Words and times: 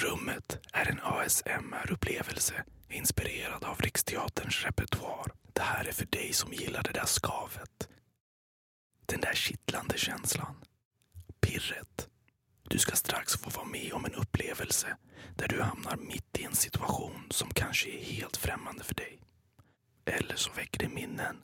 Rummet 0.00 0.58
är 0.72 0.90
en 0.90 1.00
ASMR-upplevelse 1.00 2.64
inspirerad 2.90 3.64
av 3.64 3.80
Riksteaterns 3.80 4.64
repertoar. 4.64 5.32
Det 5.52 5.62
här 5.62 5.84
är 5.84 5.92
för 5.92 6.06
dig 6.06 6.32
som 6.32 6.52
gillar 6.52 6.82
det 6.82 6.92
där 6.92 7.04
skavet. 7.06 7.88
Den 9.06 9.20
där 9.20 9.34
kittlande 9.34 9.98
känslan. 9.98 10.54
Pirret. 11.40 12.08
Du 12.68 12.78
ska 12.78 12.96
strax 12.96 13.36
få 13.36 13.50
vara 13.50 13.66
med 13.66 13.92
om 13.92 14.04
en 14.04 14.14
upplevelse 14.14 14.96
där 15.36 15.48
du 15.48 15.62
hamnar 15.62 15.96
mitt 15.96 16.38
i 16.38 16.44
en 16.44 16.54
situation 16.54 17.26
som 17.30 17.50
kanske 17.50 17.90
är 17.90 18.04
helt 18.04 18.36
främmande 18.36 18.84
för 18.84 18.94
dig. 18.94 19.22
Eller 20.04 20.36
så 20.36 20.52
väcker 20.52 20.78
det 20.78 20.94
minnen. 20.94 21.36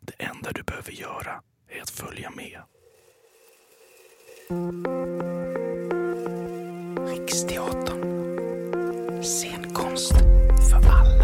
Det 0.00 0.22
enda 0.22 0.52
du 0.52 0.62
behöver 0.62 0.92
göra 0.92 1.42
är 1.68 1.82
att 1.82 1.90
följa 1.90 2.30
med. 2.30 2.62
Riksteatern. 7.28 8.02
Scenkonst 9.22 10.12
för 10.70 10.76
alla. 10.76 11.17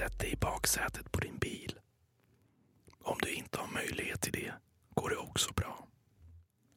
Sätt 0.00 0.18
dig 0.18 0.32
i 0.32 0.36
baksätet 0.36 1.12
på 1.12 1.20
din 1.20 1.38
bil. 1.38 1.78
Om 3.02 3.18
du 3.22 3.32
inte 3.32 3.58
har 3.58 3.66
möjlighet 3.66 4.20
till 4.20 4.32
det 4.32 4.52
går 4.94 5.10
det 5.10 5.16
också 5.16 5.52
bra. 5.52 5.86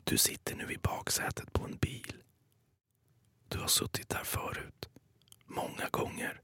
Du 0.03 0.17
sitter 0.17 0.55
nu 0.55 0.71
i 0.71 0.77
baksätet 0.77 1.53
på 1.53 1.63
en 1.65 1.77
bil. 1.77 2.15
Du 3.47 3.59
har 3.59 3.67
suttit 3.67 4.09
där 4.09 4.23
förut. 4.23 4.89
Många 5.45 5.89
gånger. 5.91 6.41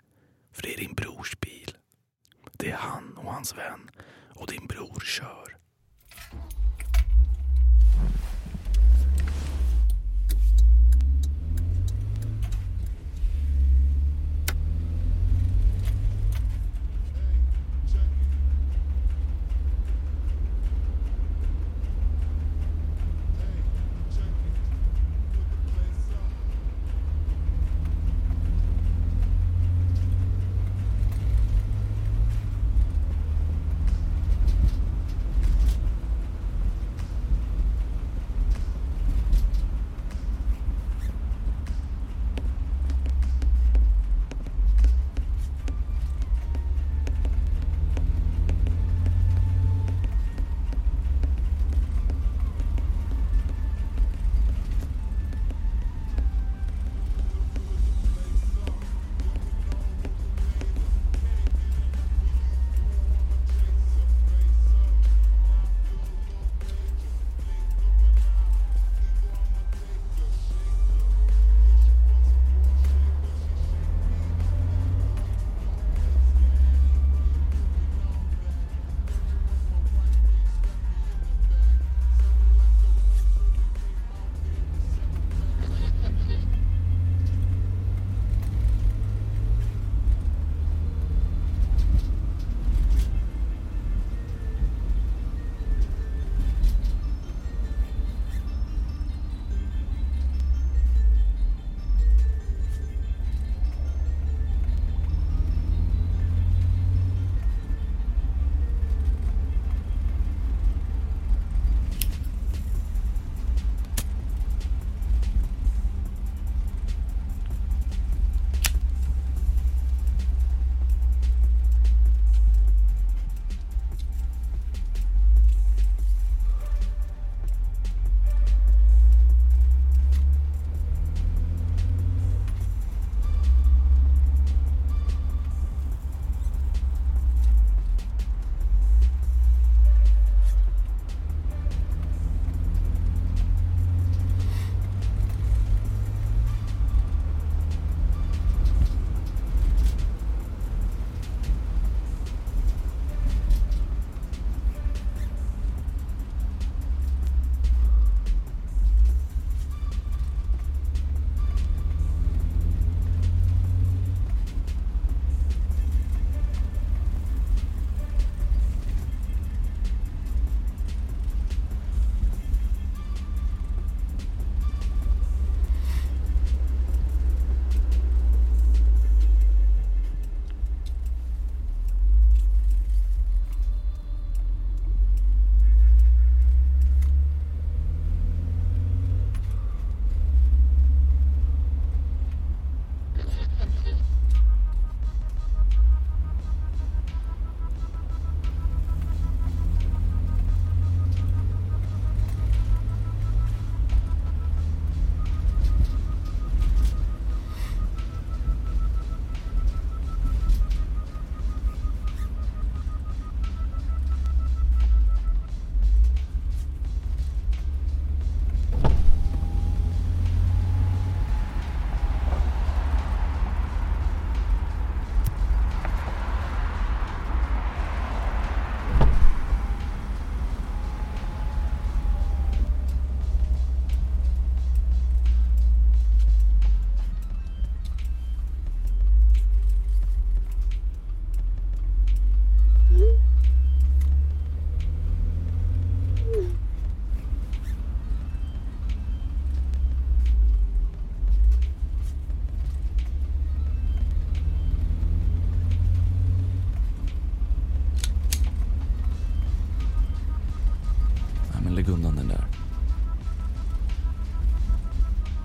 För 0.52 0.62
det 0.62 0.74
är 0.74 0.78
din 0.78 0.94
brors 0.94 1.40
bil. 1.40 1.78
Det 2.54 2.72
är 2.72 2.78
han 2.78 3.18
och 3.18 3.34
hans 3.34 3.58
vän 3.58 3.90
och 4.36 4.48
din 4.48 4.68
bror 4.68 5.00
kör. 5.00 5.58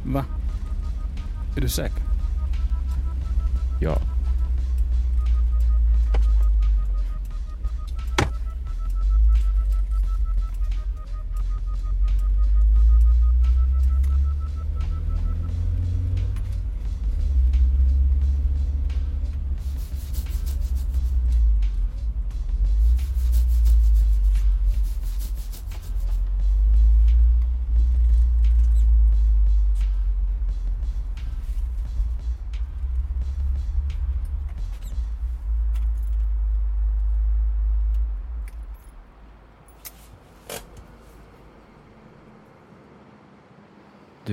Va? 0.05 0.25
Är 1.57 1.61
du 1.61 1.69
säker? 1.69 2.03
Ja. 3.81 3.99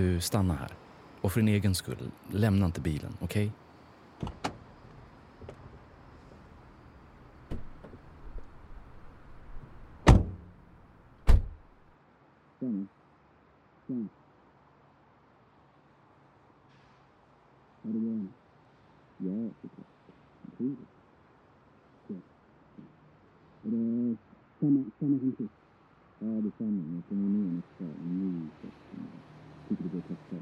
Du, 0.02 0.22
stanna 0.22 0.54
här. 0.54 0.72
Och 1.22 1.32
för 1.32 1.40
din 1.40 1.48
egen 1.48 1.76
skull, 1.76 2.12
lämna 2.32 2.66
inte 2.66 2.82
bilen, 2.82 3.18
okej? 3.20 3.52
Stanna. 12.58 12.86
Stanna. 13.86 14.08
Har 17.84 17.92
du 17.92 18.00
barn? 18.00 18.30
Ja, 19.18 19.50
såklart. 19.62 19.88
Är 23.64 23.72
det 23.72 24.18
samma, 24.60 24.86
samma 25.00 25.20
som 25.20 25.34
sist? 25.38 25.54
Ja, 26.20 26.28
det 26.28 26.48
är 26.48 26.52
samma. 26.58 26.96
Jag 26.96 27.04
kommer 27.10 27.30
ner 27.30 27.62
nästa. 27.80 27.86
Ny 28.04 28.48
sak. 29.78 30.18
som 30.30 30.41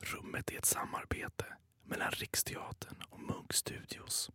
Rummet 0.00 0.50
är 0.50 0.58
ett 0.58 0.64
samarbete 0.64 1.44
mellan 1.84 2.10
Riksteatern 2.10 3.02
och 3.08 3.20
Munkstudios. 3.20 4.30